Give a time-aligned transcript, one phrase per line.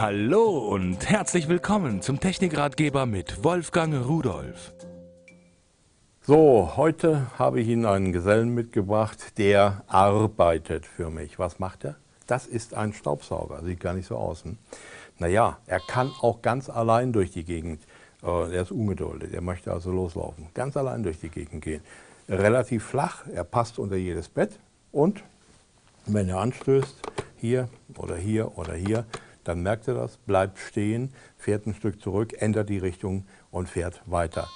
[0.00, 4.72] Hallo und herzlich willkommen zum Technikratgeber mit Wolfgang Rudolf.
[6.22, 11.40] So, heute habe ich Ihnen einen Gesellen mitgebracht, der arbeitet für mich.
[11.40, 11.96] Was macht er?
[12.28, 14.44] Das ist ein Staubsauger, sieht gar nicht so aus.
[14.44, 14.56] Hm?
[15.18, 17.82] Naja, er kann auch ganz allein durch die Gegend.
[18.22, 20.46] Äh, er ist ungeduldig, er möchte also loslaufen.
[20.54, 21.82] Ganz allein durch die Gegend gehen.
[22.28, 24.60] Relativ flach, er passt unter jedes Bett
[24.92, 25.24] und
[26.06, 27.02] wenn er anstößt,
[27.36, 29.04] hier oder hier oder hier,
[29.48, 34.02] dann merkt er das, bleibt stehen, fährt ein Stück zurück, ändert die Richtung und fährt
[34.04, 34.46] weiter.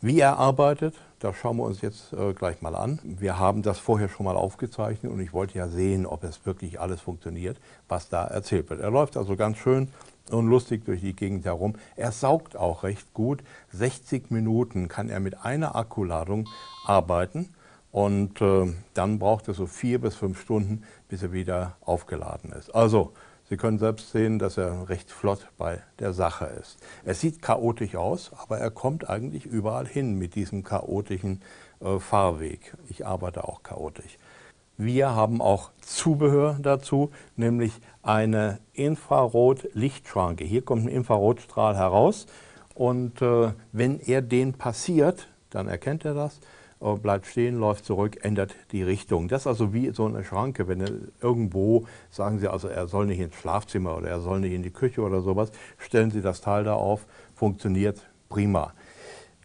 [0.00, 2.98] Wie er arbeitet, das schauen wir uns jetzt äh, gleich mal an.
[3.04, 6.80] Wir haben das vorher schon mal aufgezeichnet und ich wollte ja sehen, ob es wirklich
[6.80, 8.80] alles funktioniert, was da erzählt wird.
[8.80, 9.88] Er läuft also ganz schön
[10.30, 11.74] und lustig durch die Gegend herum.
[11.94, 13.44] Er saugt auch recht gut.
[13.72, 16.48] 60 Minuten kann er mit einer Akkuladung
[16.86, 17.50] arbeiten
[17.92, 22.74] und äh, dann braucht er so vier bis fünf Stunden, bis er wieder aufgeladen ist.
[22.74, 23.12] Also
[23.50, 26.78] Sie können selbst sehen, dass er recht flott bei der Sache ist.
[27.04, 31.42] Er sieht chaotisch aus, aber er kommt eigentlich überall hin mit diesem chaotischen
[31.80, 32.76] äh, Fahrweg.
[32.88, 34.18] Ich arbeite auch chaotisch.
[34.76, 37.72] Wir haben auch Zubehör dazu, nämlich
[38.04, 40.44] eine Infrarot-Lichtschranke.
[40.44, 42.26] Hier kommt ein Infrarotstrahl heraus
[42.76, 46.38] und äh, wenn er den passiert, dann erkennt er das
[46.80, 49.28] bleibt stehen, läuft zurück, ändert die Richtung.
[49.28, 53.20] Das ist also wie so eine Schranke, wenn irgendwo, sagen Sie also, er soll nicht
[53.20, 56.64] ins Schlafzimmer oder er soll nicht in die Küche oder sowas, stellen Sie das Teil
[56.64, 58.72] da auf, funktioniert prima.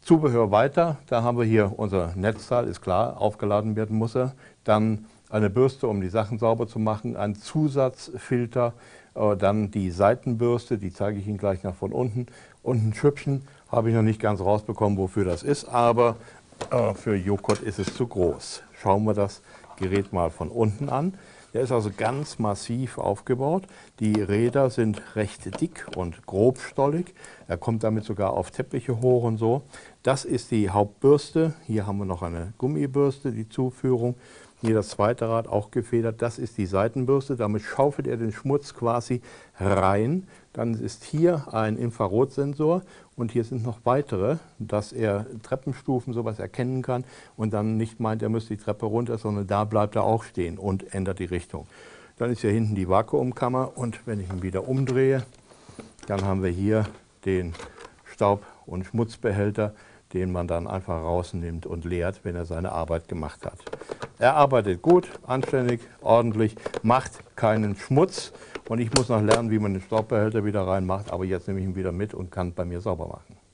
[0.02, 4.34] Zubehör weiter, da haben wir hier unser Netzteil, ist klar, aufgeladen werden muss er.
[4.64, 8.74] Dann eine Bürste, um die Sachen sauber zu machen, ein Zusatzfilter,
[9.16, 12.28] äh, dann die Seitenbürste, die zeige ich Ihnen gleich noch von unten.
[12.62, 16.45] Und ein Schüppchen habe ich noch nicht ganz rausbekommen, wofür das ist, aber äh,
[16.96, 18.64] für Joghurt ist es zu groß.
[18.74, 19.42] Schauen wir das
[19.78, 21.14] Gerät mal von unten an.
[21.56, 23.64] Der ist also ganz massiv aufgebaut.
[24.02, 27.14] Die Räder sind recht dick und grobstollig.
[27.48, 29.62] Er kommt damit sogar auf Teppiche hoch und so.
[30.04, 31.54] Das ist die Hauptbürste.
[31.66, 34.16] Hier haben wir noch eine Gummibürste, die Zuführung.
[34.60, 36.22] Hier das zweite Rad auch gefedert.
[36.22, 37.38] Das ist die Seitenbürste.
[37.38, 39.22] Damit schaufelt er den Schmutz quasi
[39.58, 40.28] rein.
[40.56, 42.82] Dann ist hier ein Infrarotsensor
[43.18, 47.04] und hier sind noch weitere, dass er Treppenstufen sowas erkennen kann
[47.36, 50.58] und dann nicht meint, er müsste die Treppe runter, sondern da bleibt er auch stehen
[50.58, 51.68] und ändert die Richtung.
[52.18, 55.26] Dann ist hier hinten die Vakuumkammer und wenn ich ihn wieder umdrehe,
[56.08, 56.86] dann haben wir hier
[57.26, 57.54] den
[58.06, 59.76] Staub- und Schmutzbehälter,
[60.14, 63.60] den man dann einfach rausnimmt und leert, wenn er seine Arbeit gemacht hat.
[64.20, 68.32] Er arbeitet gut, anständig, ordentlich, macht keinen Schmutz
[68.70, 71.66] und ich muss noch lernen, wie man den Staubbehälter wieder reinmacht, aber jetzt nehme ich
[71.66, 73.45] ihn wieder mit und kann bei mir sauber machen.